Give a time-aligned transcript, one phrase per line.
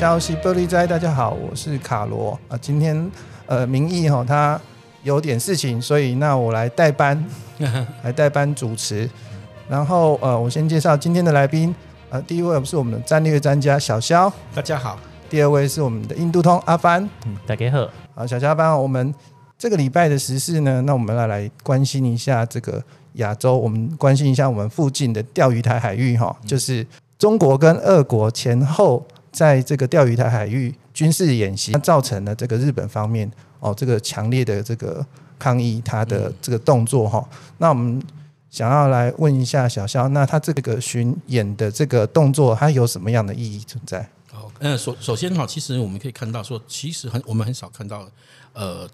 [0.00, 2.56] 消息玻璃斋，大家好，我是卡罗啊。
[2.56, 3.10] 今天
[3.44, 4.58] 呃，明义哈他
[5.02, 7.22] 有点事情，所以那我来代班，
[8.02, 9.06] 来代班主持。
[9.68, 11.74] 然后呃，我先介绍今天的来宾，
[12.08, 14.98] 呃，第一位是我们的战略专家小肖，大家好。
[15.28, 17.86] 第二位是我们的印度通阿帆，嗯，大家好。
[18.14, 19.14] 好，小肖阿帆，我们
[19.58, 22.82] 这个礼拜的时事呢，那我们来来关心一下这个
[23.16, 26.86] 亚洲，我们关心一下我们附近的钓鱼台海域哈，就是
[27.18, 29.04] 中国跟俄国前后。
[29.32, 33.30] 在这个钓鱼台海域军事演习，造成了这个日本方面
[33.60, 35.04] 哦，这个强烈的这个
[35.38, 37.26] 抗议，他的这个动作哈。
[37.58, 38.02] 那我们
[38.50, 44.00] 想要来问一下小肖，那他这个巡演的这个动作，它有什么样的意义存在？
[44.32, 48.08] 哦，嗯，首首先哈，其实我们可以看到说，其实很我们很少看到，
[48.52, 48.88] 呃，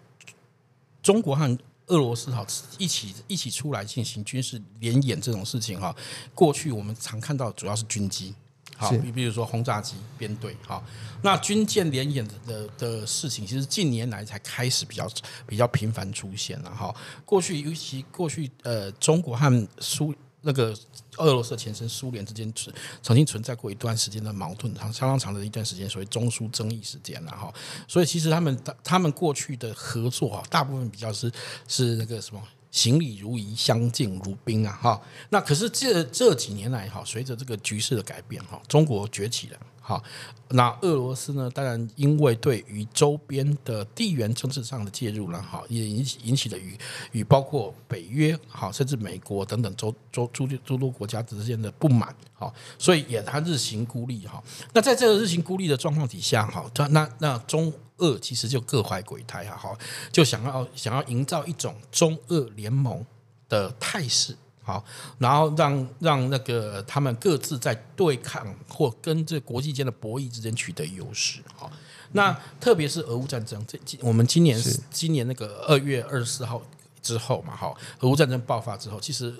[1.02, 2.44] 中国和俄罗斯哈
[2.78, 5.94] 一起一起出来进行军事联演这种事情哈。
[6.34, 8.34] 过去我们常看到主要是军机。
[8.76, 10.84] 好，你比如说轰炸机编队，好，
[11.22, 15.08] 那军舰联演的的的事情，其实近年来才开始比较
[15.46, 16.94] 比较频繁出现了哈。
[17.24, 20.76] 过去尤其过去呃，中国和苏那个
[21.16, 27.52] 俄罗斯的前身苏联之间存曾经存在过一段时间的矛盾，长相当长的一段时间，所谓中苏争议时间了哈。
[27.88, 31.32] 所以其实他们他们过去的合作啊，大部分比较是
[31.66, 32.42] 是那个什么。
[32.70, 34.78] 行礼如仪，相敬如宾啊！
[34.82, 35.00] 哈，
[35.30, 40.02] 那可是这这几年来哈，随着这个局势的改变哈，中国崛起了哈，
[40.50, 46.76] 那俄罗斯呢，当然因为对于周边的地缘政治上的介入了哈，也引起引起了与
[47.12, 54.42] 与包括北约哈，甚至美国等等周周诸诸多国家之间的不满哈，所以也他日行孤立哈。
[54.74, 57.72] 那在这个日行孤立的状况底下哈，那那那中。
[57.98, 59.76] 俄其实就各怀鬼胎啊，好，
[60.12, 63.04] 就想要想要营造一种中俄联盟
[63.48, 64.84] 的态势，好，
[65.18, 71.70] 然后让让那个他们各自在对抗或跟这国际间的博弈之间取得优势，好，
[72.12, 76.60] 那特别是俄乌战争，这我们今年是今年那个二月二十四号
[77.00, 79.34] 之后嘛，哈，俄乌战争爆发之后，其实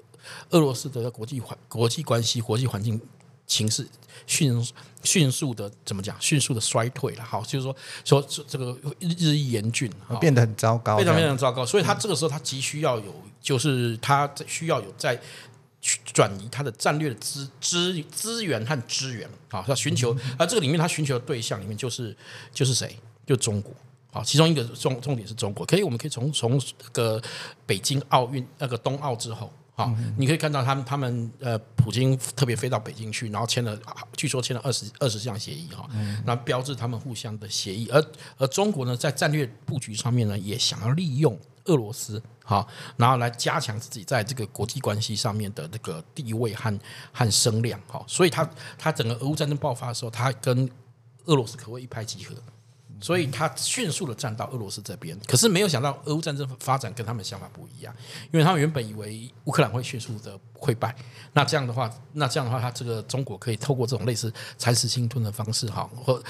[0.50, 3.00] 俄罗斯的国际环国际关系国际环境。
[3.47, 3.87] 情势
[4.27, 4.67] 迅
[5.05, 6.17] 迅速的怎么讲？
[6.21, 7.23] 迅速的衰退了。
[7.23, 9.91] 好，就是说说这个日日益严峻，
[10.21, 11.65] 变得很糟糕，非常非常糟糕。
[11.65, 15.21] 所以他这个时候他急需要有，就是他需要有在
[16.12, 19.29] 转移他的战略的资资资源和资源。
[19.49, 22.17] 好，他寻求，而这个里面他寻求的对象里面就是
[22.53, 22.99] 就是谁？
[23.25, 23.73] 就中国。
[24.12, 25.65] 好，其中一个重重点是中国。
[25.65, 27.23] 可以，我们可以从从这个
[27.65, 29.53] 北京奥运那个冬奥之后。
[29.76, 33.78] 好，你可以看到他们，他们呃，普京特别飞到北京去，然后签了，
[34.16, 35.87] 据说签了二十二十项协议哈，
[36.25, 37.87] 那标志他们互相的协议。
[37.92, 38.03] 而
[38.38, 42.66] 而中国呢，在战略布局上面呢，也想要利用俄罗斯，好，
[42.97, 46.81] 然后来加强自己在这个国际关系上面的这个地位和
[47.12, 48.48] 和声量，哈，所以他
[48.78, 50.66] 他整个俄乌战争爆发的时候，他跟
[51.26, 52.34] 俄罗斯可谓一拍即合。
[53.01, 57.95] 所以他迅速的站到俄罗斯这边，可是没有想到俄乌战争发展跟他们想法不一样，
[58.33, 60.95] 因为他们原本以为乌克兰会迅速的溃败，
[61.33, 66.23] 那这样的话，那这样的话，他这个中国可以透过这种类似蚕食鲸吞的方式，哈，或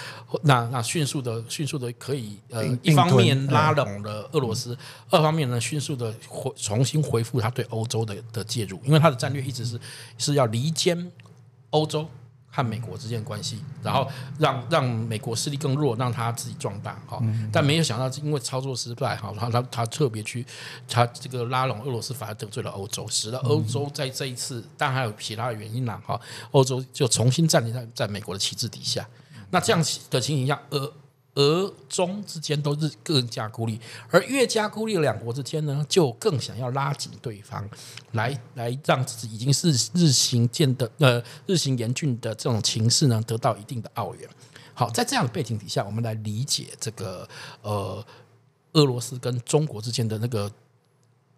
[0.42, 4.76] 那那迅速的迅速的可以呃，一方面拉拢了俄罗斯，
[5.10, 9.80] 二方面呢，迅速的回重新恢复他对欧洲的的介入，因为他的战略一直是
[10.18, 11.10] 是要离间
[11.70, 12.08] 欧洲。
[12.56, 17.22] 和美国之间的关系，然后让让美国势力更弱，让他自己壮大，哈。
[17.52, 20.46] 但没有想到，因为操作失败，哈，他他他特别去，
[20.88, 26.18] 他这个拉拢俄罗斯，反而得罪了欧洲，使得欧洲在这一次，当然还有其他的原因啦，哈。
[26.52, 29.06] 欧洲就重新站立在在美国的旗帜底下。
[29.50, 30.90] 那这样的情形下，呃。
[31.36, 33.80] 俄中之间都是更加孤立，
[34.10, 37.66] 而越加孤立两国之间呢，就更想要拉紧对方，
[38.12, 44.28] 来来让自己已经是日行渐的呃日行严峻的这种情势呢，得到一定的奥援。
[44.74, 47.26] 好，在这样的背景底下，我们来理解这个
[47.62, 48.04] 呃
[48.72, 50.52] 俄罗斯跟中国之间的那个。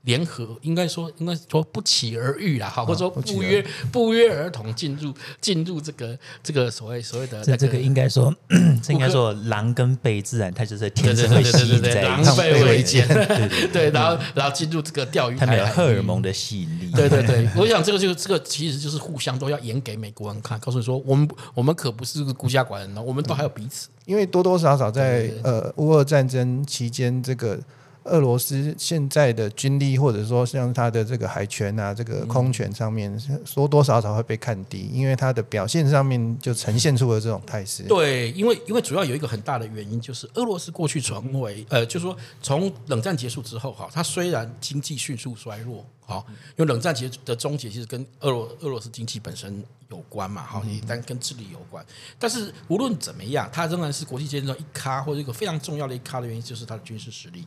[0.03, 8.35] 联合应该说应该说不期而遇啦，哈，或者说不约不约而同进入进入这个这个所谓所谓的、那个、这这个应该说
[8.83, 27.59] 这应该说狼跟狈自然它就是天生会吸引在狼狈为奸，对对，对， 然后然后进入这个钓鱼台，它没有荷尔蒙的吸引力，对对对，我想这个就这个其实就是互相都要演给美国人看，告诉你说我们我们可不是个孤家寡人呢，我们都还有彼此，因为多多少少在呃乌俄战争期间这个。
[28.09, 33.17] 俄罗斯现在的军力，或者说像它的这个海权啊、这个空权上面，
[33.55, 37.85] 多多少少会被看低，因为它的表现上面就呈现出了这种态势。
[37.85, 45.85] 对，因为因为主要有一个很大的原因，就是俄罗斯过去成为呃，就是说从冷战结束之后哈，它虽然经济迅速衰弱。
[46.09, 46.25] 好，
[46.57, 51.85] 因为冷战结的终结其实跟俄罗俄罗斯经济本身有关嘛，好，也但跟治理有关。
[52.19, 57.47] 但是无论怎么样，它仍然是国际间中一咖或者一个非常重要的一咖的原因，就是它的军事实力。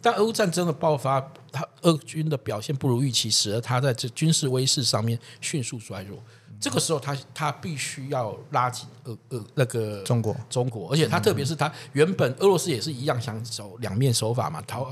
[0.00, 6.18] 但俄乌战争的爆发，他俄军的表现不如预期，使得他在这军事威势上面迅速衰弱。
[6.60, 14.84] 这个时候他，他他必须要拉紧俄俄那个中国中国，而且他特别是他原本俄罗斯也是一样想走两面手法嘛，他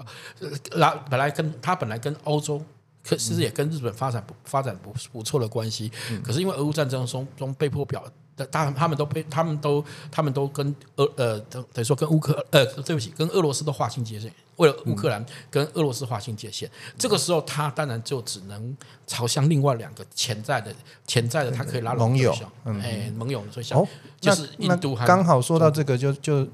[0.73, 2.63] 拉本来跟他本来跟欧洲。
[3.09, 5.93] 可其实也跟日本发展不发展不不错的关系，
[6.25, 8.05] 可是因为俄乌战争中中被迫表，
[8.51, 16.69] 他他们都被他们都他们都跟俄呃等等于说跟乌克呃对不起跟俄罗斯都划清界限，为了乌克兰跟俄罗斯划清界限，
[16.99, 20.75] 这个时候他当然就只能朝向另外两个潜在的
[21.07, 22.35] 潜在的他可以拉拢盟友，
[22.65, 23.83] 哎盟友，所以想
[24.21, 26.47] 就是印度刚好说到这个就就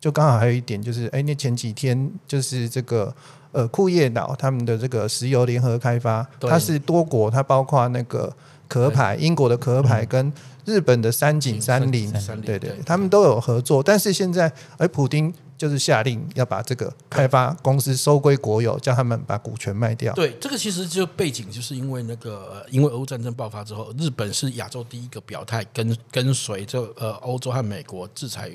[0.00, 3.14] 就刚好还有一点就是哎那前几天就是这个。
[3.50, 8.30] 呃，库页岛他们的这个石油联合开发，它是多国，它包括那个
[8.68, 10.32] 壳牌，英国的壳牌跟
[10.64, 12.12] 日本的三井三菱，
[12.42, 13.82] 对对，他们都有合作。
[13.82, 20.12] 但是现在，而普丁就是下令要把这个开发公司收归国有，叫他们把股权卖掉。
[20.12, 28.50] 对，这个其实就背景，就是因为那个，因为俄乌战争爆发之后，日本是亚洲第一个表态跟跟随这呃欧洲和美国制裁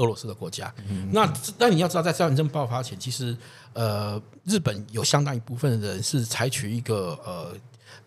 [0.00, 0.74] 俄罗斯的国家。
[0.88, 3.36] 嗯、那那你要知道，在战争爆发前，其实。
[3.72, 7.54] 呃，日本有相当一部分的人是采取一个呃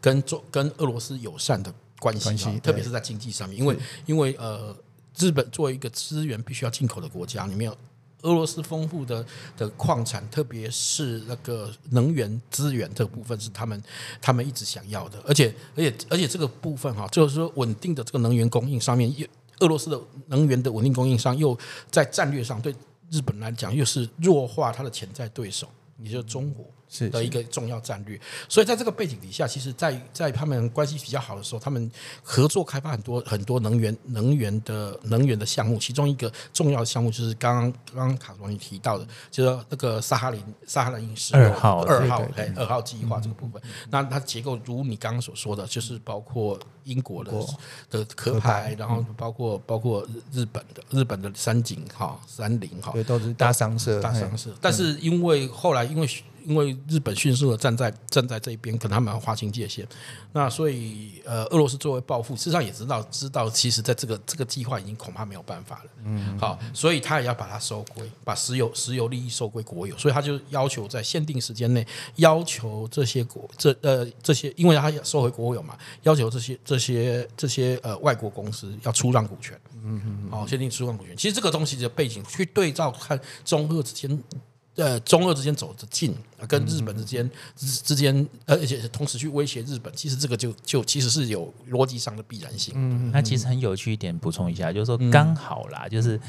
[0.01, 4.75] 跟中跟俄罗斯友善的关系，特别是在经济上面，因为因为呃，
[5.17, 7.77] 日本作为一个资源必须要进口的国家，里面有
[8.23, 9.25] 俄罗斯丰富的
[9.57, 13.81] 的矿产，特别是那个能源资源这个部分是他们
[14.21, 19.09] 他们一直想要的，而且而且而且这个部分哈，就是说稳定的这个能源供应上面，
[19.63, 21.57] 俄罗斯的能源的稳定供应商又
[21.89, 22.75] 在战略上对。
[23.11, 25.67] 日本来讲，又是弱化它的潜在对手，
[25.99, 26.65] 也就是中国
[27.09, 28.19] 的一个重要战略。
[28.47, 31.91] 所以在这个背景底下，其实在，在在他们关系比较好的时候，他们
[32.21, 35.77] 合作开发很多很多能源能源的能源的项目。
[35.77, 43.61] 其中一个重要的项目就是刚刚刚刚卡罗尼提到的，就是那个萨哈林萨哈林石油二号二号哎二号计划这个部分。
[43.89, 46.59] 那它结构如你刚刚所说的，就是包括。
[46.85, 47.31] 英国的
[47.89, 54.53] 的壳牌，然后包括包括日本的日本的山景哈山林哈，对，都是大商社大商社。
[54.59, 56.05] 但是因为后来因为
[56.45, 59.87] 因为日本迅速的站在站在这一边，跟他们划清界限，
[60.31, 65.91] 那所以呃，俄罗斯作为报复，事实上也知道知道，其实在这个这个计划已经恐怕没有办法了。
[66.05, 71.85] 嗯，好，所以他也要把它收归，把石油石油利益收归国有，所以他就要求在限定时间内
[72.15, 76.53] 要求这些国这呃这些，因为他要收回国有嘛，要求这些。
[76.63, 81.15] 这些这些呃外国公司要出让股权，嗯嗯，好，限定出让股权。
[81.15, 84.23] 其实这个东西的背景去对照看中俄之间，
[84.75, 86.15] 呃中俄之间走得近，
[86.47, 92.73] 跟日本之间之之间，而且同时去威胁日本，其实这个就就其实是有逻辑上的必然性。
[92.75, 96.19] 嗯，那其实很有趣一点，补充一下，就是说刚好啦，就是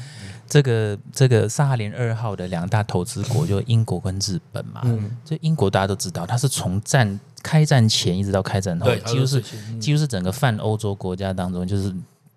[0.47, 7.19] 这个这个萨哈林二号的两大投资国就英国跟日本嘛，嗯，就英国大家都知道，它是从战。
[7.43, 9.39] 开战前一直到开战后，几乎是
[9.79, 11.93] 几乎是整个泛欧洲国家当中，就是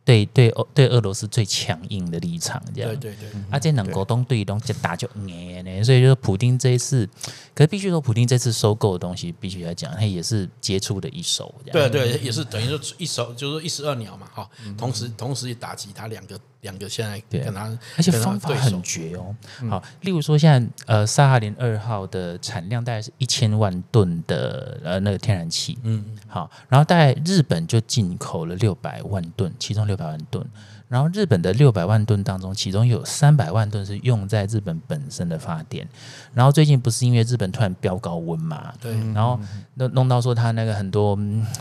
[0.09, 2.91] 对对俄对俄罗斯最强硬的立场，这样。
[2.99, 3.41] 对对对。
[3.51, 7.07] 而且能够东对东就打就硬呢，所以就是普丁这一次，
[7.55, 11.55] 可是必须说，普丁这次收购的东西，必须来讲，他也是接触的一手。
[11.71, 14.49] 对对，也是等于说一手，就是一石二鸟嘛，哈。
[14.79, 16.41] 同时同时也打击他两个。
[16.63, 19.35] 两个现在跟他，而且方法很绝哦。
[19.71, 30.45] 好，例如说现在呃，萨哈林二号的产量大概是一千万吨的呃那个天然气，嗯，好，然后大概日本就进口了六百万吨，其中六百万吨。
[30.89, 35.87] 然后日本的六百万吨当中，其中有三百万吨是用在日本本身的发电。
[36.33, 38.73] 然后最近不是因为日本突然飙高温嘛？
[38.81, 38.93] 对。
[39.13, 39.39] 然后
[39.75, 41.19] 弄弄到说他那个很多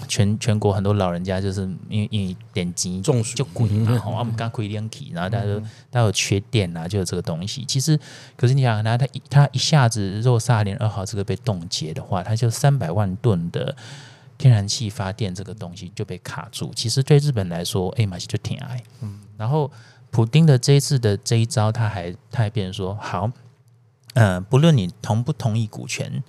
[0.08, 7.66] 全全国很多老人家就是因为因为点击中暑就滚嘛， 我们刚亏电体，然后大家都大家有缺电啊，就有这个东西。
[7.66, 8.00] 其实
[8.38, 13.76] 可是你想，他他他一下子若萨连二号这个被冻结的话，他就三百万吨的。
[14.38, 18.84] 天然气发电这个东西就被卡住，其实对日本来说，哎，马西就挺矮。
[19.02, 19.72] 嗯，然后
[20.12, 23.32] 普丁的这一次的这一招，他还他还变成说，好，
[24.14, 26.24] 嗯、呃，不论你同不同意股权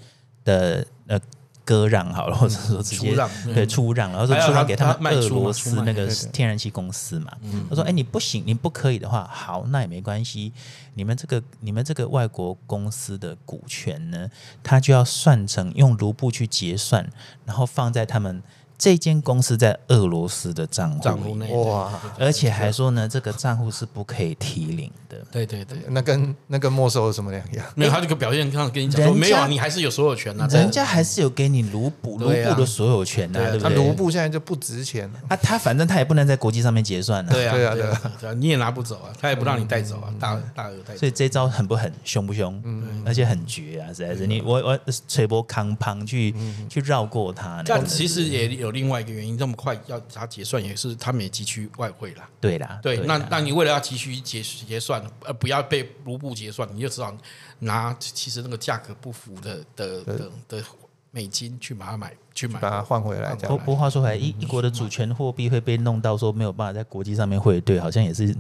[0.45, 1.21] 的呃
[1.69, 3.15] 割让好了，或者说直接
[3.53, 7.31] 对出让，然后说出让给他们俄罗斯那个天然气公司嘛。
[7.69, 10.51] 他说：“哎，你不行，你不可以的话，好，那也没关系。
[10.95, 14.31] 你们这个你们这个外国公司的股权呢，
[14.63, 17.07] 他就要算成用卢布去结算，
[17.45, 18.43] 然后放在他们。”
[18.79, 22.01] 这间公司在俄罗斯的账账户内，哇！
[22.17, 25.19] 而且还说呢，这个账户是不可以提领的。
[25.33, 27.67] 对对对，那跟那跟没收有什么两样？
[27.75, 30.47] 没有，他这个表现上跟你讲说，没有啊，你还是有所有权呐。
[30.53, 33.75] 人家还是有给你卢布卢布的所有权呐，对不对？
[33.75, 35.21] 卢布现在就不值钱了。
[35.29, 37.33] 啊，他反正他也不能在国际上面结算了。
[37.33, 37.75] 对啊，对啊，
[38.21, 41.01] 对啊，你也拿不走啊，他也不让你带走啊，大大额带走。
[41.01, 42.61] 所以这招狠不狠，凶不凶？
[42.65, 46.33] 嗯，而且很绝啊，实在是你我我吹波康胖去
[46.71, 47.61] 去绕过他。
[47.67, 49.39] 但其实也有另外一个原因。
[49.39, 52.29] 这么快要他结算，也是他们也急需外汇啦。
[52.41, 57.17] 对啦，对，那那你为了要急需结结算，呃，不要被卢布结算，你就只好
[57.61, 60.65] 拿其实那个价格不符的的的的
[61.11, 63.35] 美金去把它买，去买把它换回来。
[63.35, 68.35] 不不话说回来，一一国的主权货币会被弄到说没有办法在国际上面汇兑，好像也是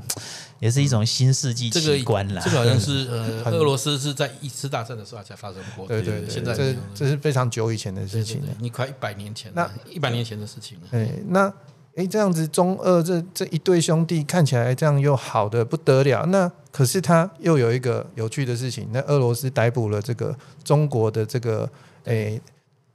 [0.60, 2.42] 也是一种新世纪奇观啦。
[2.44, 5.86] 这个好像是呃， 俄罗斯是在一次大战的时候才发生过。
[5.86, 10.86] 对对对，现在这这是非常久以前的事情了，你快一百年前，那一百年前的事情了。
[10.90, 11.52] 对，那
[11.96, 21.68] 哎，这样子中俄这这一对兄弟看起来这样又好的不得了，那可是他又有一个有趣的事情，那俄罗斯逮捕了这个中国的这个
[22.04, 22.38] 诶。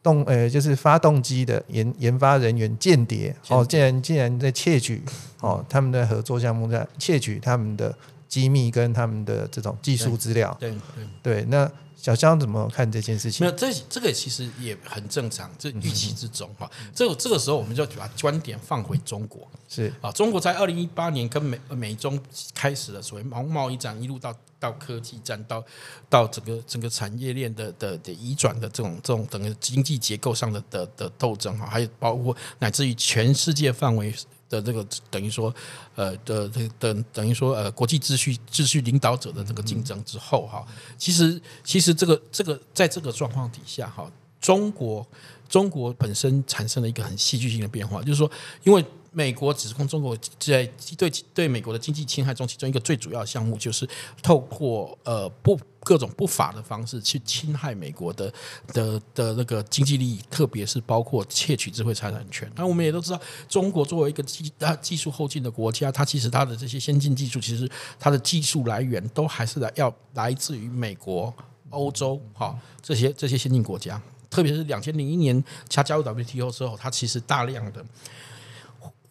[0.04, 5.02] 动呃，就是发动机的研研发人员间谍哦，竟然竟然在窃取
[5.40, 7.96] 哦，他们的合作项目在窃取他们的
[8.28, 10.56] 机密跟他们的这种技术资料。
[10.60, 10.78] 对对
[11.24, 11.72] 对，那
[12.04, 13.48] 小江怎么看这件事情？
[13.48, 16.70] 没有，这这个其实也很正常，这预期之中哈。
[16.94, 22.22] 这个这个时候，我们就把观点放回中国是啊，中国在二零一八年跟美美中
[22.54, 24.36] 开始了所谓贸贸易战，一路到。
[24.64, 25.62] 到科技战，到
[26.10, 34.16] 到整个整个产业链的的的移转的这种这种整个经济结构上的的的斗争哈，还有包括乃至于全世界范围
[34.50, 35.54] 的这个等于说
[35.96, 40.66] 呃的这等等于说呃国际秩序秩序领导者的这个竞争之后哈，
[40.98, 44.10] 其实其实这个这个在这个状况底下哈，
[44.40, 45.06] 中国
[45.48, 48.30] 中国本身产生了一个很戏剧性的变化，就是说
[48.64, 48.84] 因为。
[49.14, 50.66] 美国指控中国在
[50.98, 53.88] 对对美国的经济侵害中，其中一个最主要的项目就是
[54.24, 58.34] 透过呃不各种不法的方式去侵害美国的
[58.68, 62.52] 的的那个经济利益，特别是包括窃取智慧财产权。
[62.56, 71.32] 那我们也都知道，中国作为一个技啊技术后进的国家，它其实它的这些先进技术，其实它的技术来源都还是来要来自于美国、
[71.70, 74.02] 欧洲哈这些这些先进国家。
[74.28, 77.86] 特别是两千零一年它加入 WTO 之后，它其实大量的。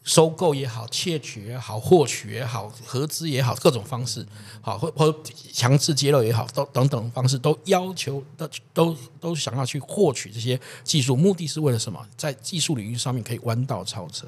[0.05, 4.27] 收购也好，窃取也好，获取也好，合资也好，各种方式，
[4.61, 5.15] 好或或
[5.53, 12.05] 强制揭露也好，都等等方式，都要求都都都想要去获取这些技术，目的是为了什么？
[12.17, 14.27] 在技术领域上面可以弯道超车。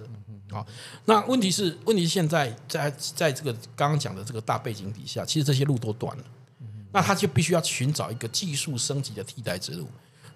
[0.51, 0.65] 好，
[1.07, 6.25] 那问题是，问题现在在在这个刚刚讲的这个大背景底下，其实这些路都断了，
[6.93, 9.89] 那他就必须要寻找一个技术升级的替代之路。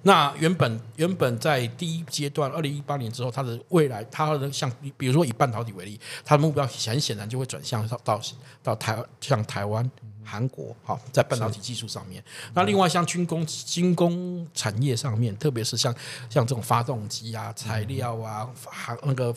[0.02, 8.21] 那原本原本在第一阶段，二零一八年之后，它的未来，它的像比如说以半导体为例，它的目标很显然就会转向到到
[8.62, 9.90] 到台像台湾。
[10.29, 15.95] 韩国好，在半导体技术上面，那另外像军工、军工产业上面，特别是像
[16.29, 19.35] 像这种发动机啊、材料啊、航那个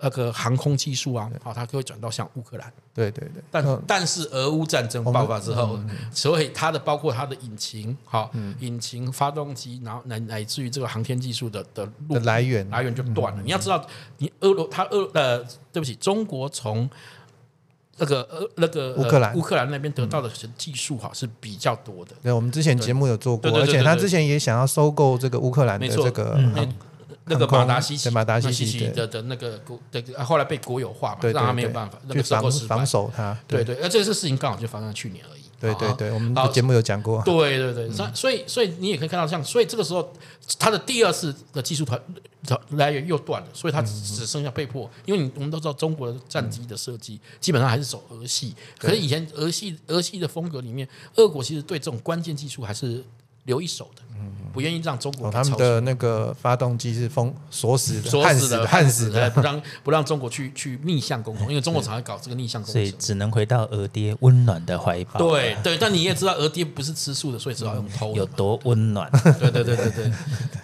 [0.00, 2.72] 那个航空技术啊，好，它就会转到像乌克兰。
[2.92, 3.42] 对对对。
[3.50, 5.78] 但但是俄乌战争爆发之后，
[6.12, 13.42] 所以它的包括它的引擎，好，引擎、发动机，然后乃乃至于这个航天技术的的路来源来源就断了。
[13.44, 13.86] 你要知道，
[14.18, 15.38] 你俄罗它俄呃，
[15.72, 16.90] 对不起，中国从。
[18.02, 20.28] 那个呃，那个乌克兰乌克兰那边得到的
[20.58, 22.10] 技术哈是比较多的。
[22.20, 26.36] 对，我们之前节目有做过，而且他之前也想要收购这个乌克兰的这个
[27.26, 33.38] 那个马达西奇马达西奇的的那个国的，后来被国有化嘛，让他没有办法那个防防守他。
[33.46, 35.41] 对对，而这个事情刚好就发生在去年而已。
[35.62, 37.22] 对对对，我们节目有讲过。
[37.22, 40.12] 对对对，所以所以所以你也可以看到，像所以这个时候，
[40.58, 42.00] 他的第二次的技术团
[42.70, 44.90] 来源又断了，所以他只剩下被迫。
[45.04, 53.04] 因为你我们都知道，中国的战机的设计基本上还是走俄系，可是以前俄系俄系的风格里面，俄国其实对这种关键技术还是
[53.44, 54.02] 留一手的。
[54.52, 65.18] 不愿意让中国、哦、他们的那个发动机是封锁死的，锁死的，焊死的，不让不让中国去去逆向沟通，因为中国常常搞这个逆向沟通，所以只能回到俄爹温暖的怀抱。
[65.18, 68.16] 对对，但你也知道俄爹不是吃素的，所以只好用偷、嗯。
[68.16, 69.10] 有多温暖？
[69.40, 70.12] 对对对对对。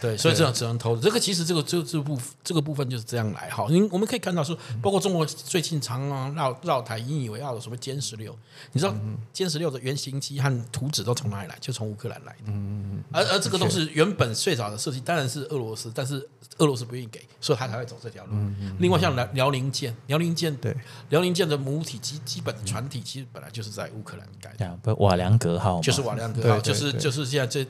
[0.00, 0.96] 对，所以这样只能偷。
[0.96, 3.66] 这个其实这个这这部这个部分就是这样来哈。
[3.68, 8.36] 因我们可以看到说，包括中国最近常常绕绕台引以为傲的什么歼十六，
[8.72, 8.94] 你知道
[9.34, 11.56] 歼十六的原型机和图纸都从哪里来？
[11.60, 12.44] 就从乌克兰来的。
[12.46, 16.26] 嗯，而而这个都是原本最早的设计，当然是俄罗斯，但是
[16.58, 18.32] 俄罗斯不愿意给，所以他才会走这条路。
[18.78, 20.76] 另外像辽辽宁舰，辽宁舰对，
[21.10, 27.66] 辽宁舰的母体基基本的船体其实本来就是在乌克兰改的，不瓦良格号就是瓦良格号，就是就是现在这。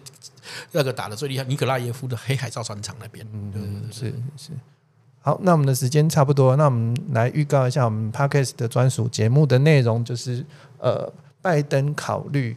[0.72, 4.50] 那个打的最厉害，尼可拉耶夫的黑海造船厂那边，嗯，是是。
[5.20, 10.42] 好，那我们的时间差不多，那我们来预告一下我们 Podcast 的专属节目的内容，就是
[10.78, 11.12] 呃，
[11.42, 12.56] 拜登考虑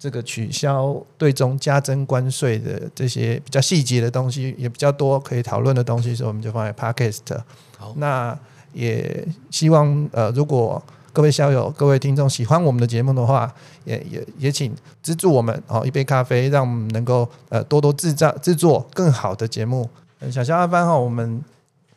[0.00, 7.38] 这个取消对中加征关税的这些比较细节的东西，也比较多可以讨论的东西，所以我们就放在 Podcast。
[7.76, 8.36] 好，那
[8.72, 13.52] 也希望呃，如果各位校友、各位听众喜欢我们的节目的话，
[13.84, 19.86] 也也也请资助我们哦，一杯咖啡，让我们能够呃多多制造制作更好的节目。
[20.32, 21.44] 小肖阿帆哈，我们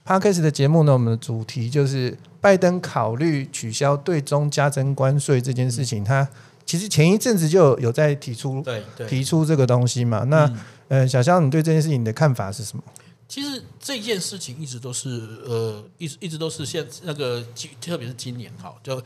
[0.05, 6.03] Podcast 的节目呢，我们的主题就是拜登考虑取消对中加征关税这件事情。
[6.03, 6.27] 他
[6.73, 8.65] 其实前一阵子就有在提出
[9.07, 10.23] 提出这个东西嘛。
[10.23, 10.51] 那
[10.87, 12.83] 呃，小肖，你对这件事情的看法是什么？
[13.27, 15.07] 其实这件事情一直都是
[15.45, 17.45] 呃，一直一直都是现那个，
[17.79, 18.99] 特别是今年哈，就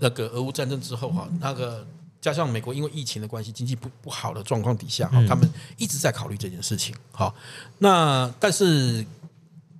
[0.00, 1.86] 那个俄乌战争之后哈，那个
[2.20, 6.94] 加上美国因为疫情的关系，经济不不好的状况底下哈，他们一直在考虑这件事情。
[7.10, 7.34] 好，
[7.78, 9.02] 那但是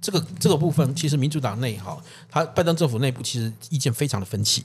[0.01, 4.65] 这个这个部分，其实民主党内哈，他拜登政府内部其实意见非常的分歧。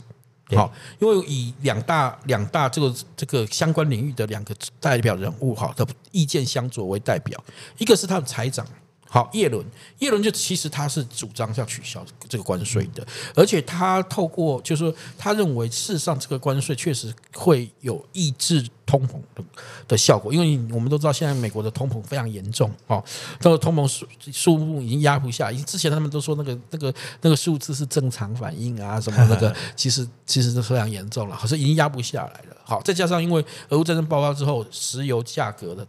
[0.55, 7.41] 好，因为以两大两大这个这个相关领域的两个代表人物哈的意见相左为代表，
[7.77, 8.65] 一个是他的财长。
[9.11, 9.65] 好，叶伦，
[9.97, 19.43] 叶伦就其实他是主张要取消这个关税的，而且他透过就是说，他认为事实上这个关税确实会有抑制通膨的
[19.87, 23.03] 的效果，因为我们都知道现在美国的通膨非常严重啊，
[23.39, 32.55] 这个通膨数数目已经压不下，因为之前他们都说那个那个那个数字是正常反应啊，什么那个 其实其实是非常严重了，好像已经压不下来了。
[32.63, 35.83] 好，再加上因为俄乌战争爆发之后，石油价格的。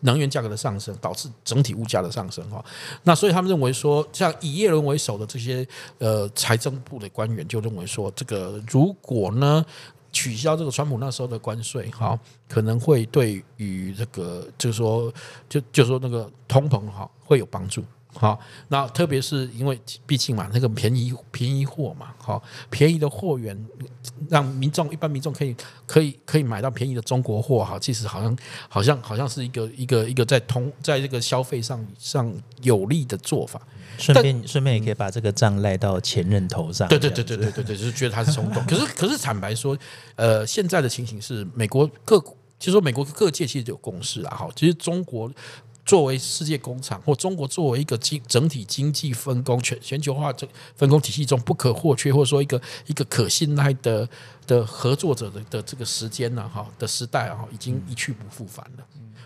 [0.00, 2.64] 能源价格的上升导致整体物价的上升哈，
[3.02, 5.66] 那所以他们认为说，像以耶伦为首的这些
[5.98, 9.64] 呃财政部的官员就认为说，这个如果呢
[10.12, 15.12] 取消这个川普那时候的关税哈，可能会对于这个就是说
[15.48, 17.82] 就就说那个通膨哈会有帮助。
[18.14, 23.54] 好，那特别是因为毕竟嘛，那个便宜便宜货嘛，好便宜的货源，
[24.28, 25.54] 让民众一般民众可以
[25.86, 33.60] 可以可以买到便宜的中国货，哈，其实好像好像好像是一个一个一个在通在这个消费上上有利的做法。
[33.98, 36.88] 顺便顺便也可以把这个账赖到前任头上。
[36.88, 38.64] 对对对对对对对，就是觉得他是冲动。
[38.64, 39.76] 可是可是坦白说，
[40.16, 42.18] 呃，现在的情形是美国各
[42.58, 45.30] 其实说美国各界其实有共识啊，哈，其实中国。
[45.84, 54.08] 作为世界工厂，或中国作为一个经整体经济分工全全球化这分工体系中不可或缺，或者说一个一个可信赖的
[54.46, 58.84] 的合作者的的这个时间呢，哈的时代啊，已经一去不复返了。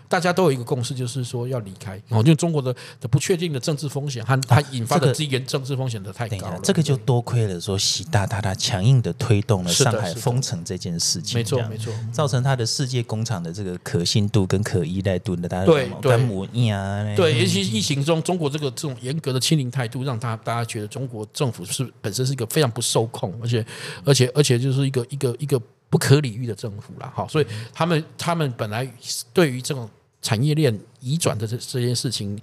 [0.09, 1.95] 大家都有一个共识，就是说要离开。
[2.09, 6.59] 哦，因为中国的的不确定的政治风险和它引发的资源政治风险的太高了。
[6.61, 15.87] 这个就多亏了说习大大他强硬的推动了上海封城这件事情，没错没错，造成他的世界工厂的这个可信度跟可依赖度的大家对。
[16.01, 23.63] 对对，对，尤其疫情中中国这个这种严格的清零态度，让他大家觉得中国政府是本身是一个非常不受控，而且
[24.03, 28.89] 而且而且就是一个一个一个不可理喻的政府了哈，所以他们他们本来
[29.33, 29.89] 对于这种。
[30.21, 32.37] 产业链移转的这这件事情，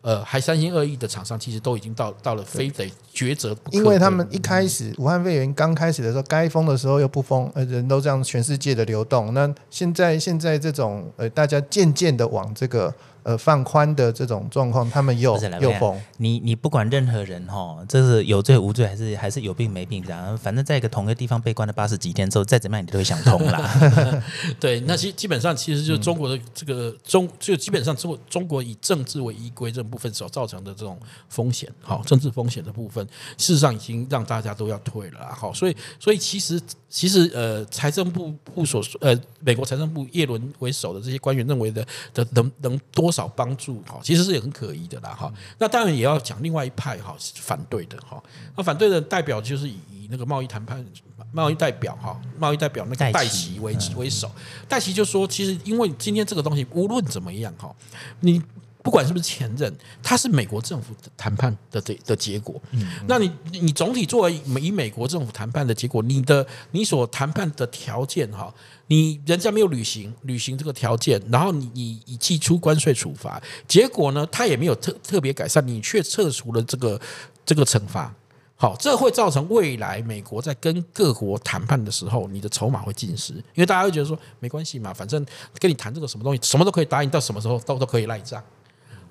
[0.00, 3.54] 呃，还三心二意的厂商，其实都已经到到了非得抉择。
[3.70, 9.34] 因为他们一开始武汉肺炎刚开始的时候，该封的时候又不封，呃，人都这样全世界的流动。
[9.34, 12.94] 那现在现在这种呃，大家渐渐的往这个。
[13.22, 16.00] 呃，放宽的这种状况，他们又又疯。
[16.16, 23.70] 你你不管任何人哈，这是有罪无罪，还是还是有病没病这样，反正在一个同一个地方被关了八十几天之后，再怎么样你都会想通啦。
[24.58, 36.60] 对，那基基本上其实就是中国的这个中，就基本上中中国以政治为依归这部分所造成的这种风险，好，政治风险的部分，事实上已经让大家都要退了，好，所以所以其实。
[36.90, 45.30] 其实，呃，财政部部所说，呃，美国财政部叶伦为首的这些官员认为的的能能多少帮助哈，其实是也很可疑的啦哈。
[45.58, 48.22] 那当然也要讲另外一派哈，反对的哈。
[48.56, 50.82] 那反对的代表就是以以那个贸易谈判
[51.30, 54.30] 贸易代表哈，贸易代表那个戴奇为为首。
[54.66, 57.74] 戴奇就说，其实因为今天这个东西无论怎么样哈，
[58.20, 58.42] 你。
[58.88, 59.70] 不管是不是前任，
[60.02, 62.58] 他是美国政府谈判的的的结果。
[62.70, 68.50] 嗯，那你你总体作为以美国政府谈判的结果，你的你所谈判的条件哈，
[68.86, 76.98] 你人家没有履行履行这个条件，然后你你你寄出关税处罚，结果呢，他也没有特特别改善，你却撤除了这个
[77.44, 78.14] 这个惩罚。
[78.56, 85.22] 好，这会造成未来美国在跟各国谈判的时候，你的筹码会尽失，因为大家会觉得说没关系嘛，反正
[85.58, 88.42] 跟你谈这个什么东西，什么都可以答应，到什么时候都都可以赖账。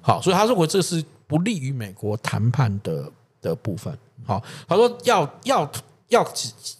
[0.08, 3.94] 好，所以他认为这是不利于美国谈判的的部分。
[4.26, 5.70] 好，他说要要
[6.08, 6.26] 要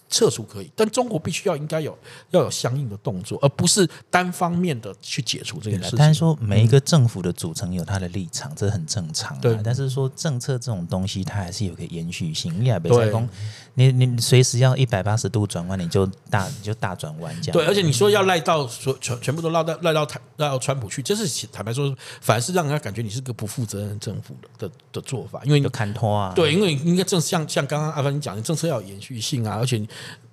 [0.08, 1.96] 撤除可以，但中国必须要应该有
[2.30, 5.98] 要有相应的动作，而不是单方面的去解除这件事情。
[5.98, 9.38] 但是说每一个政府的组成有它的立场，嗯、这很正常。
[9.40, 12.58] 对，但是说政策这种东西，它还是有个延续性。
[12.58, 13.28] 你也别再说，
[13.74, 17.52] 你你随时要一百八十度转弯，你就大你就大转弯这样。
[17.52, 26.32] 对，而且你说要赖到所全全部都赖到赖到台赖到川普去，这是坦白说，反而是让人家感觉你是个不负责任政府的的的做法，因为你看拖啊。
[26.34, 29.78] 对，因为应该正像像刚刚阿凡你讲的，政策要有延续性啊，而且。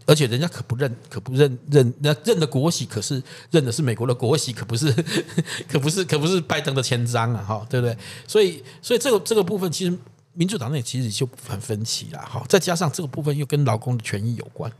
[0.08, 4.92] 而且人家可不认，可不认认那认的国玺，可是认的是美国的国玺，可不是，
[5.68, 7.98] 可不是，可不是拜登的签章啊，哈，对不对？
[8.28, 9.98] 所以，所以这个这个部分，其实
[10.34, 12.46] 民主党内其实就很分歧了，哈。
[12.48, 14.72] 再加上这个部分又跟劳工的权益有关，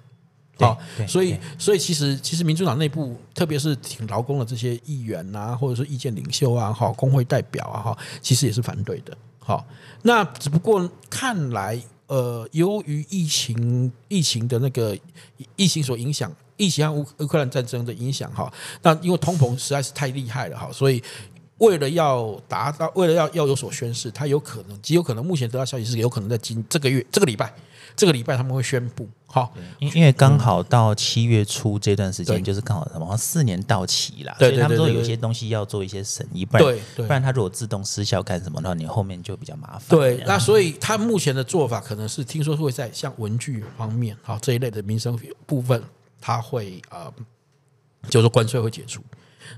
[0.60, 9.66] 好，所以，所以其实其实民主党内部，特别是挺劳工的这些议员啊，或者说意见领袖啊，哈，工会代表啊，哈，其实也是反对的，好。
[10.04, 11.82] 那只不过看来。
[12.08, 14.98] 呃，由于疫情疫情的那个
[15.56, 21.02] 疫情所影响，疫情和乌乌克兰战争的影响哈，那因为通膨实在是太厉害了哈，所以
[21.58, 27.54] 为了要达到，为了要要有所宣示，他有可能极有可能，目前得到消息是有可能在今这个月这个礼拜。
[27.96, 39.98] 这个礼拜他们会宣布，好，因因为刚好到七月初这段时间，就是刚好什么四年到期了，所以他们说有些东西要做一些审议，不然不然他如果自动失效干什么的话，你后面就比较麻烦。
[39.98, 45.82] 对，那所以他目前的做法可能是听说会在像文具方面，好这一类的民生部分，
[46.20, 47.14] 他会呃，
[48.10, 49.02] 就是关税会解除。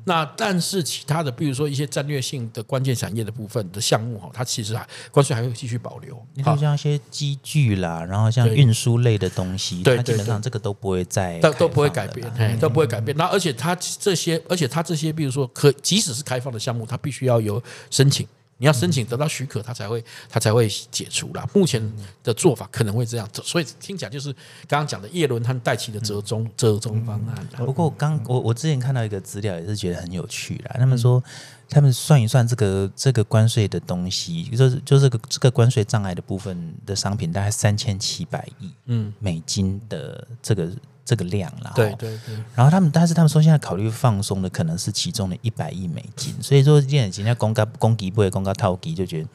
[0.05, 6.17] 那但是其他的，比如说一些战略性的关键产业的部分的项目哈，它其实还关税还会继续保留。
[6.33, 13.15] 你说像一些机具啦，然后像运输类的东西，它基本上这个都不会再都都不会改变，都不会改变。
[13.17, 18.27] 那而且它这些，而且它这些，比如说可即使是开放的项目，它必须要有申请。
[18.57, 21.47] 你要申请得到许可，他才会他才会解除啦。
[21.53, 21.81] 目前
[22.23, 24.33] 的做法可能会这样，所以听起来就是
[24.67, 27.47] 刚刚讲的叶伦和戴琪的折中折中方案。
[27.57, 30.75] 不过刚我我之前看到一个资料，也是觉得很有趣啦。
[30.79, 31.23] 他们说，
[31.69, 40.69] 他们算一算这个这个关税的东西，就是就这个这个关税障碍的部分的商品，大概三千七百亿嗯美金的这个。
[41.07, 42.35] 这个量了，对对对。
[42.53, 49.27] 然后他们，但是他们说现在考虑放松的可能是其中的一百亿美金，所以说现在人家公告公给不会公告套给，就觉得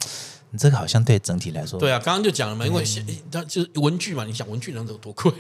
[0.51, 2.85] 你 这个好像对整体来说，对啊，刚刚就讲了嘛，因为
[3.31, 5.33] 它就是文具嘛，你想文具能有多贵？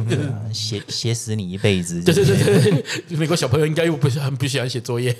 [0.54, 2.84] 写写死你一辈子，对对对对，
[3.18, 5.12] 美国小朋友应该又不是很不喜欢写作业，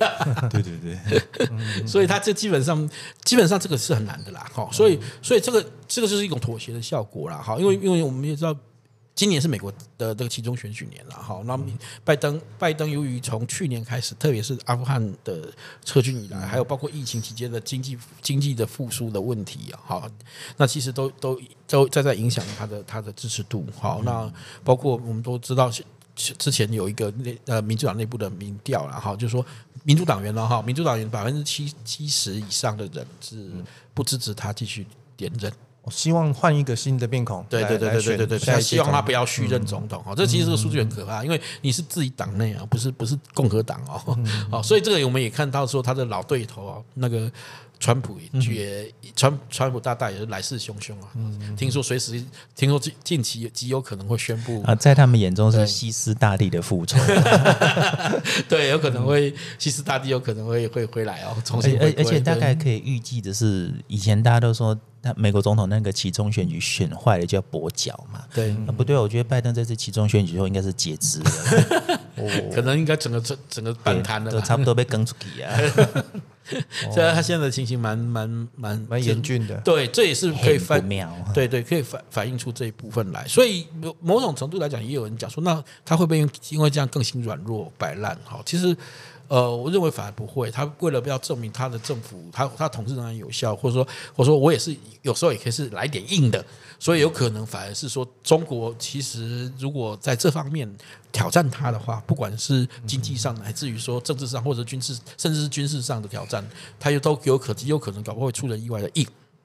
[0.49, 2.89] 对 对对，所以他这基本上
[3.23, 8.57] 基本上这个是很难的啦，哈，所以所以这个这个就是一种妥协的效果啦，哈，因为因为我们也知道。
[9.15, 11.57] 今年是美国的这个其中选举年了，哈，那
[12.05, 15.49] 拜登拜登由于从去年开始，特别是阿富汗的
[15.85, 20.11] 撤军以来，还有包括疫情期间的经济经济的复苏的问题啊，好，
[20.57, 24.29] 那其实都都都在在影响他的他的支持度，好，那
[24.65, 25.71] 包括我们都知道，
[26.17, 29.47] 之前有一个内呃民主党内部的民调了，哈，就是说
[29.85, 33.49] 民主党员了哈，民主党员百分之七七十以上的人是
[33.95, 34.85] 不支持他继续
[35.19, 35.53] 连任。
[35.85, 40.03] 我希望换一个新的面孔，对对对对对对对，希望他不要续任总统。
[40.07, 44.19] 哦，这其实这个数据很可怕，因为你是自己党内啊，不是不是共和党哦。
[44.51, 47.31] 好， 所以这个我们也看到说他的老对头啊，那个
[47.85, 51.13] 川普也川川普大大也是来势汹汹啊。
[51.55, 52.25] 听说随时
[52.57, 56.97] 听说近近期极有可能会宣布啊，在他们眼中是西斯大帝的复仇。
[58.49, 61.79] 对，有可能会西斯大帝有可能会会回来哦，重新。
[61.79, 64.75] 而而且大概可以预计的是，以前大家都说。
[65.07, 68.25] 那美国总统那个其中选举选坏了就要跛脚嘛？
[68.33, 71.31] 对，啊、不对，我觉得拜登这次其中选举之后应该是截肢了，
[72.51, 75.53] 可能应该整个整整个反弹了，都差不多被更出去啊。
[76.93, 80.87] 虽然他现在的情形蛮蛮蛮蛮严峻的，对，这也是可以反
[81.33, 83.27] 对对，可以反反映出这一部分来。
[83.27, 83.67] 所以
[84.01, 86.19] 某种程度来讲，也有人讲说，那他会不会
[86.51, 88.17] 因为这样更心软弱摆烂？
[88.25, 88.77] 哈，其实。
[89.35, 90.49] 呃，我认为反而不会。
[90.49, 96.45] 他为了不要证明他的政府，他他统治仍然有效，或者说，或者说我也是有时候也可以是来点硬的，
[96.79, 100.73] 所以有可能反而是说，中国其实如果在这方面
[101.11, 109.05] 挑战他的话，不管是经济上，乃至于说政治上或者军事，甚至是军事上的挑战，他又都有可极有可能搞不好会出人意外的硬。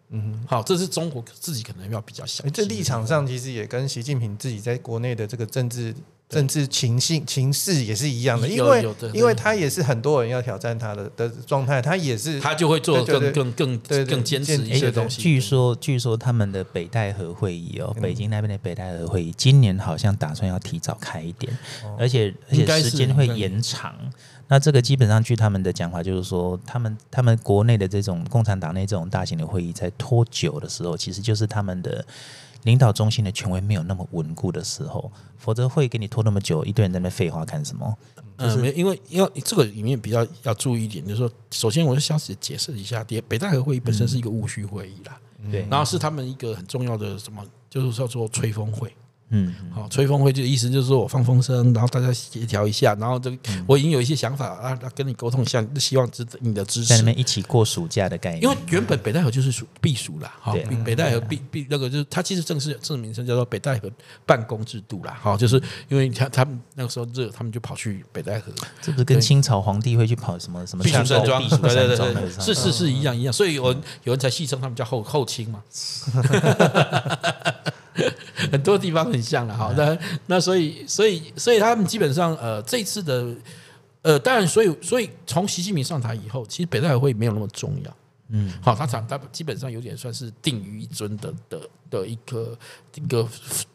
[0.09, 2.47] 嗯，好，这是中国自己可能要比较想。
[2.51, 5.95] 这立场上其实也跟习近平自己在国内的这个政治。
[6.29, 15.19] 政治情性情势也是一样的，因为因为他也是很多人要挑战他的的状态，他也是他就会做更更更更坚持一些东西。
[15.19, 21.51] 据说据说他们的北戴河会议哦，北京那边的北戴河会议，今年好像打算要提早开一点，
[21.97, 23.95] 而且而且时间会延长。
[24.47, 32.05] 那这个基本上据他们的讲法，就是说他们他们国内的这种共产党内这种大型的会议在拖久的时候，其实就是他们的。
[32.63, 37.97] 领导中心的权威没有那么稳固的时候，否则会给你拖那么久，一堆人在那废话干什么？
[38.37, 45.19] 嗯，因为因为这个里面比较要注意一点，就是说，首先我就详细解释一下，第北戴河会议本身是一个务虚会议啦，
[45.51, 48.93] 对，然后是他们一个很重要的什么，就是叫做吹风会。
[49.31, 53.37] 嗯，好，吹风会就意思就是说我放风声，然后大家协调一下，然后这个
[53.67, 58.43] 我已经有一些想法啊，跟你沟通一下，希望支你的支持，在那边一起过暑假的概念。
[58.43, 63.89] 因为原本北戴河就是属避暑啦，好，北戴河避避那个就是它其实正式正式名称叫做北戴河
[64.25, 71.39] 办公制度啦，好，就是因为他他们那个时候热，他们就跑去北戴河，这不是跟清朝皇帝会去跑什么什么避暑山庄？
[71.41, 75.61] 避暑山庄是是是一样一样，所以有人有人才戏称他们叫后后清嘛。
[78.51, 83.35] 很多地方很像了好，那那所以所以所以他们基本上呃这次的
[84.01, 87.97] 呃当然所以所以从习近平上台以后，其实北戴河会没有那么重要，
[88.29, 92.57] 嗯，好，他讲他基本上有点算是定于一尊的的的一个
[92.95, 93.27] 一个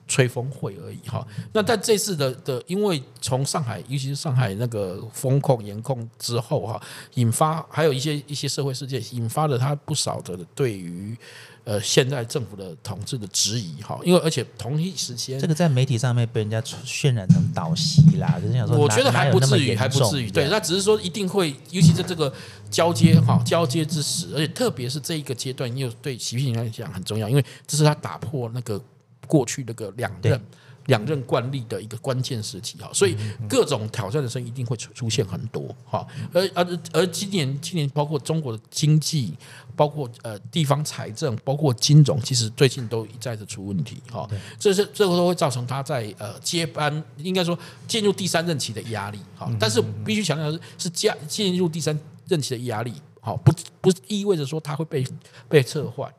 [0.07, 1.27] 吹风会而已哈。
[1.53, 6.81] 那但这次的的因为从上海尤其是上海那个风控严控之后哈，
[7.15, 11.17] 引发还有一些一些社会事件，引发了他不少的对于。
[11.65, 22.31] 呃，现在政府的统治的质疑哈，因为而且同一时间，这个在媒体上面被人家渲染成倒袭啦，就是想说，我觉得还不至于，还不至于，对，那只是说一定会，尤其在这个
[22.71, 28.79] 交接哈交接之时，而且特别是这一个阶段，又对习近平来讲很重要，因为这是他打破那个
[29.27, 30.39] 过去那个两任。
[30.87, 33.17] 两任惯例的一个关键时期哈，所以
[33.49, 39.33] 各种挑战的声音一定会出出现很多哈，而而而今年今年包括中国的经济，
[39.75, 55.07] 包括呃地方财政，包括金融，其实最近都一再的出问题哈，这是这个都会造成他在呃接班，应该说进入第三任期的压力哈，但是必须强调的是是加进入第三任期的压力，好不不意味着说他会被
[55.49, 56.13] 被撤换，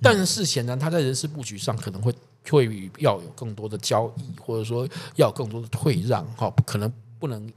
[0.00, 2.14] 但是显然他在人事布局上可能会。
[2.50, 7.52] 会要有更多的交易，或者说要有更多的退让，哈，不可能不能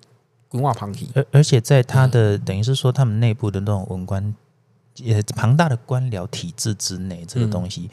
[0.51, 1.09] 文化旁提。
[1.13, 4.35] 而而且在他的等于是说，他们内部的那种文官，
[4.95, 7.89] 也庞大的官僚体制之内，这个东西，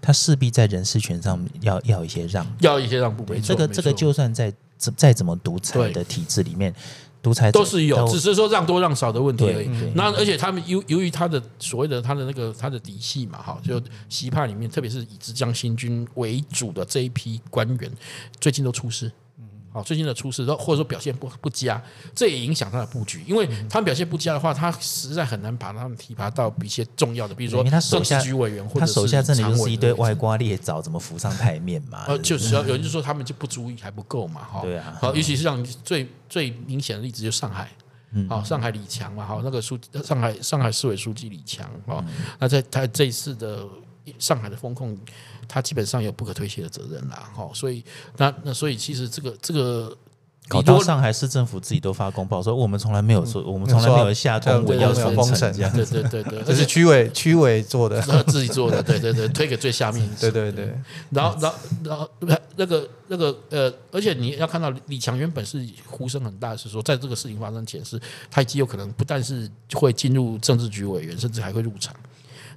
[0.00, 3.24] 他势必在人事权上要要一些让，要一些让步。
[3.42, 6.74] 这个这个，就算在再怎么独裁的体制里面。
[7.24, 9.68] 独裁都是有，只是说让多让少的问题而已。
[9.94, 17.90] 那而且他们由由于他的所谓的他的那个他的底细嘛，哈，就西派里面，特别是以浙江新军为主的这一批官员，
[18.38, 19.10] 最近都出事。
[19.74, 21.82] 好，最近的出事，或者说表现不不佳，
[22.14, 23.24] 这也影响他的布局。
[23.26, 32.04] 因为他们表现不佳的话，他实在很难把他们提拔到一些重要的，比如说政治局委员，或者他手下真的就是一堆外挂劣枣，怎么浮上台面嘛？
[32.06, 34.60] 呃，就是有人就说他们就不足以，还不够嘛，哈。
[34.62, 34.96] 对啊。
[35.00, 37.68] 好，尤其是像最最明显的例子，就是上海，
[38.28, 42.04] 好，上海李强嘛，好，那个书上海上海市委书记李强，哈，
[42.38, 43.66] 那在他这一次的
[44.18, 44.98] 上海的风控。
[45.46, 47.84] 他基本上有不可推卸的责任啦，哈，所以
[48.16, 49.94] 那那所以其实这个这个
[50.48, 60.74] 搞到上海市政府自己都发公报说，我们从来没有说，我们从来没有下公文要封城，这样，对对对对， 这是区委区委做的， 自己做的，对对对，推给最下面， 对对对，
[61.10, 62.10] 然后然后然后
[62.56, 71.94] 那个那个呃，而且你要看到李强原本是呼声很大，是说在这个事情发生前是，他极有可能不但是会进入政治局委员，甚至还会入场。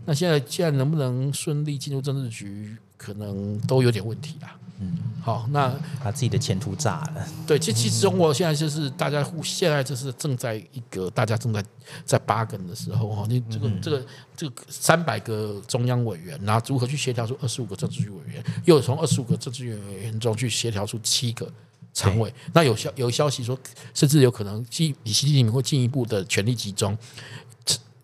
[0.08, 4.56] 那现在现在能不能顺利进入政治局，可能都有点问题啦。
[4.80, 5.70] 嗯，好，那
[6.02, 7.28] 把自己的前途炸了。
[7.46, 11.62] 对，其其实中国现在就是大家互现在就是正在一个大家正在
[12.06, 13.26] 在拔根的时候哈。
[13.28, 14.06] 你这个这个
[14.38, 21.52] 这个三百个中央委员，然后如何去协调出二十五个政治局委员，又从二十五个政治局委员中去协调出七个
[21.93, 22.34] 常委。
[22.54, 23.60] 那有消有消息说，
[23.93, 26.98] 甚至有可能进习近平会进一步的权力集中，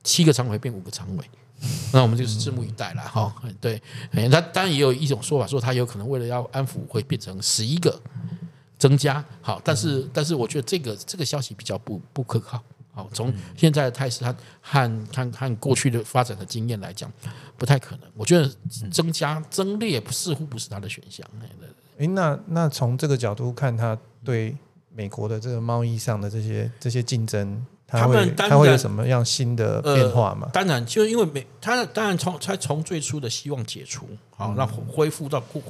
[0.04, 1.24] 七个常委变五个常委。
[1.91, 3.34] 那我们就是拭目以待了哈。
[3.62, 3.82] 对，
[4.30, 8.02] 他当然也有一种说法，说他有可能为了要安抚，会变成十一个
[8.78, 9.23] 增加。
[9.41, 12.62] 好，但是但是我觉得这个这个消息比较不不可靠。
[12.95, 17.12] 好，从现在的态势和和和和过去的发展的经验来讲，
[17.58, 18.08] 不太可能。
[18.15, 18.47] 我觉得
[18.91, 21.28] 增加增列似乎不是他的选项。
[21.97, 24.56] 诶，那那从这个角度看，他对
[24.93, 27.65] 美国的这个贸易上的这些这些竞争，
[27.99, 30.47] 他们他会有什么样新的变化吗？
[30.47, 35.62] 呃、当然，就因为每他当然从他从最初的希望解除，好，让恢复到过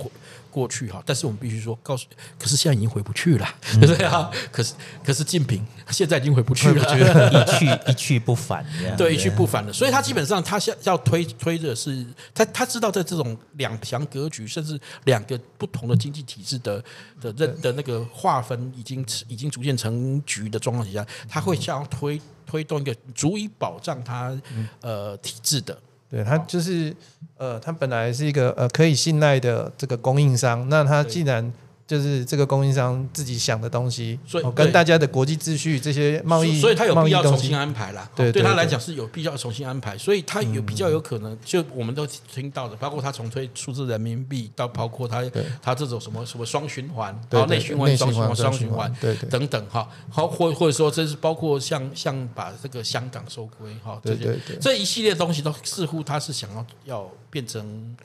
[0.54, 2.06] 过去哈，但是我们必须说，告诉，
[2.38, 3.50] 可是现在已经回不去了，
[3.82, 4.30] 对啊？
[4.52, 8.64] 可是可是，习近平现在已经回不去了，一去一去不返，
[8.96, 9.74] 对，一去不返了。
[9.74, 16.84] 所以他基本上他现要推推的是，他他知道在这种两强格局，甚至两个不同的经济体制的
[17.20, 24.40] 的认的那个划分已经已经逐渐成局的状况底下，他会想要推推动一个足以保障他
[24.82, 25.76] 呃体制的。
[26.14, 26.96] 对，他就是，
[27.38, 31.52] 呃，他本来是一个呃可以信赖的这个供应商，那他既然。
[31.86, 38.10] 就是这个供应商自己想的东西，所以跟大家的国际秩序这些贸易，所以他有必要重新安排啦。
[38.16, 45.24] 对，对他来讲是有必要重新安排，所以他有比较有可能，就我们都听到的，包括他重推数字人民币，到包括他
[45.62, 57.96] 他这种什么什么双循环，然后内循环、双循环、双循环，对等等哈，好或或者说这是包括像像把这个香港收归哈，这些这一系列东西都似乎他是想要要变成。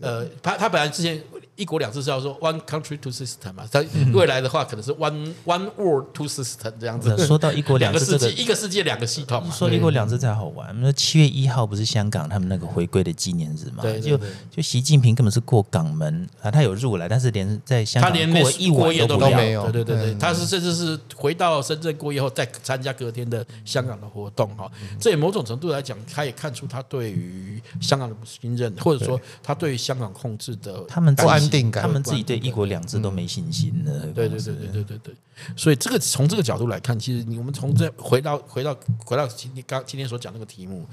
[0.00, 1.20] 呃，他他本来之前
[1.60, 7.14] 一国两制是要说 one country two system 嘛，他未来的话可能是 one one world two system 这样子。
[7.26, 9.54] 说到一国两制，这个一个世界两个系统嘛。
[9.54, 13.82] 说一国两制才好玩，那七月一号不是香港他们那个回归的纪念日嘛？
[13.82, 14.18] 对，就
[14.50, 19.70] 就习近平根本是过港门啊，他有入来，但是连在香港过一晚都没有。
[19.70, 24.66] 对对对对，他是甚至是回到深圳过夜后再参加隔天的香港的活动哈。
[24.98, 29.80] 这也某种程度来讲，他也看出他对于香港的不信任，或者说他对于。
[29.90, 34.06] 香港控制的他们不安定感，他们自己对一国两制都没信心了。
[34.14, 35.14] 对对对对对对对，
[35.56, 40.86] 所以这个从这个角度来看，其实你我们从这回到回到回到今天刚今天所讲那个题目，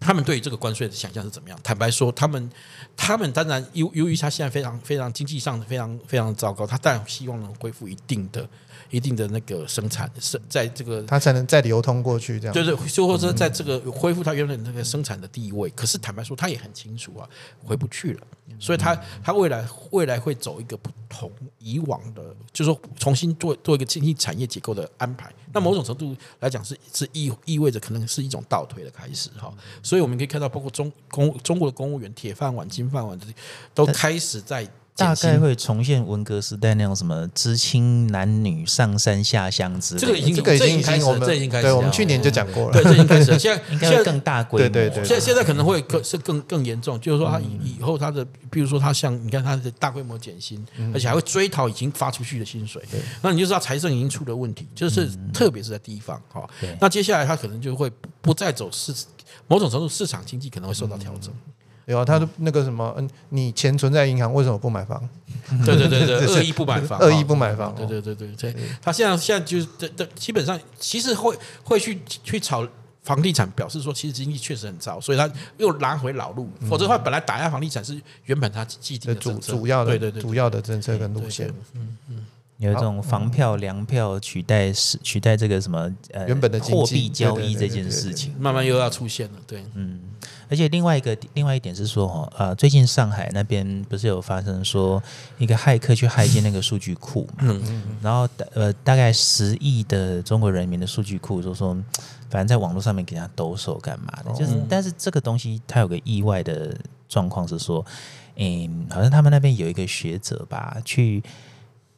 [0.00, 1.58] 他们对于这个关税的想象是怎么样？
[1.62, 2.50] 坦白说，他们
[2.96, 8.48] 他们当然由由于他现在非常非常经济上非常非常糟糕，他当然希望能恢复一定的。
[8.90, 15.68] 一定的那个生产是在这个，它才能再流通过去，这样对对，就或者在这个恢复它原本那个生产的地位。
[15.70, 17.28] 可是坦白说，他也很清楚啊，
[17.64, 18.20] 回不去了，
[18.58, 22.22] 所以他他未来未来会走一个不同以往的，
[22.52, 25.32] 就是说重新做做一个经济产业结构的安排。
[25.52, 29.52] 那某种程度来讲，是是意意味着可能是一种倒退的开始哈。
[29.82, 33.34] 所以我们可以看到，包括中公中国的公务员铁饭碗、金饭碗这些，
[33.74, 34.68] 都开始在。
[34.96, 40.06] 大概会重现文革时代那种什么知青男女上山下乡之类的。
[40.06, 41.64] 这个已经，这个已经开始，我们这已经开始。
[41.64, 42.72] 对，我们去年就讲过了。
[42.72, 43.38] 对，这已经开始。
[43.38, 44.68] 现在 应该更大规模。
[44.68, 45.04] 对对对。
[45.04, 52.82] 现在现在可能会更是更更严重，就是说他以以后他的，比如说他像你看他的大规模减薪，而且还会追讨已经发出去的薪水。
[53.20, 56.48] 那你就知道财政已经出了问题，就是特别是在地方哈。
[56.80, 57.90] 那接下来他可能就会
[58.22, 58.94] 不再走市，
[59.46, 61.30] 某种程度市场经济可能会受到调整。
[61.86, 65.08] 有啊，他的那个什么，嗯，你钱存在银行，为什么不买房？
[65.64, 67.72] 对对对对， 恶意不买房，恶意不买房。
[67.76, 72.66] 对对对对对，他现在现在就是这这基本上其实会会去去炒
[73.02, 76.50] 房地产，表示说其实经济确实很糟，所以他又拉回老路。
[76.68, 81.48] 否则的话，本来打压房地产是原本他既定的主主要的对对对主要的政策跟路线。
[81.74, 82.26] 嗯嗯，
[82.58, 89.38] 有一种房票粮票取代是取代这个什么呃原本的货币交易这件事情，慢慢又要出现了。
[89.46, 90.00] 对，嗯。
[90.48, 95.02] 而且另外一个另外一点是说，哦，呃，最近上海那边不是有发生说
[95.38, 101.74] 一个骇客去骇进那个数据库嘛，嗯嗯，然后呃大概十亿的中国人民的数据库，就说
[102.30, 106.76] 反正在网络上面给他抖手干嘛的，就是但是这个东西它有个意外的
[107.08, 107.84] 状况是说，
[108.36, 111.22] 嗯，好像他们那边有一个学者吧去。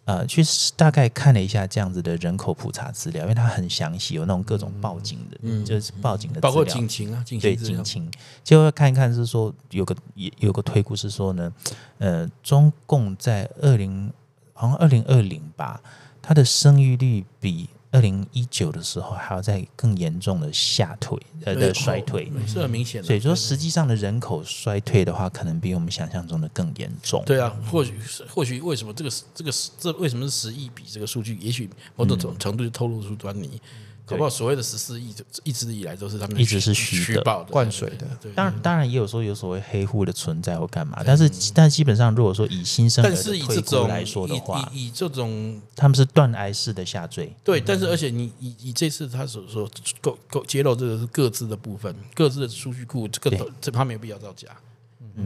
[0.08, 0.42] 呃，去
[0.74, 8.10] 大概看了一下这样子的人口普查资料，因为它很详细，有那种各种报警的，嗯、就是报警的资料，包括警情啊，警情对警情，
[8.42, 11.52] 就会看一看是说有个也有个推估是说呢，
[11.98, 14.10] 呃，中共在二零
[14.54, 15.78] 好像二零二零吧，
[16.22, 17.68] 它的生育率比。
[17.90, 23.06] 二零一九的时候，还要再更严重的下退，呃的衰退，是很明显的。
[23.06, 27.22] 所以说，实际上的人口衰退的话，可能比我们想象中的更严重。
[27.24, 31.36] 对啊，或许是或许为什么这个这个这为什么是十亿比这个数据？
[31.38, 33.60] 也许某种程度就透露出端倪。
[34.08, 38.06] 搞不好所谓的十四亿，一直以来都是他们一直是虚报的灌水的。
[38.34, 47.30] 当然，当然也有说有所谓黑户的存在或干嘛，但是但基本上如果说以新生儿的推估来说的话，以这种他们是断崖式的下坠。
[47.44, 54.48] 对，但是而且你以以这次他所说够够揭露这个是各自的部分，各自的数据库这个这他没有必要造假，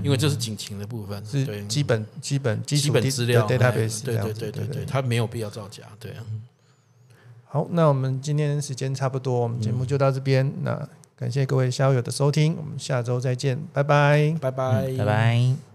[0.02, 6.24] 因为这是警情的部分，是基本基本基本资料 database，对对对对对，他没有必要造假，对啊。
[7.52, 10.46] 好，那我们今天时间差不多，我们节目就到这边。
[10.46, 15.62] 嗯、那感谢各位校友的收听，我们下周再见，拜拜，拜拜，拜拜。